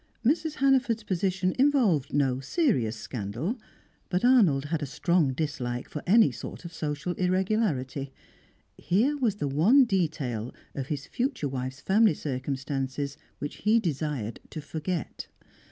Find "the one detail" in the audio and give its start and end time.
9.35-10.55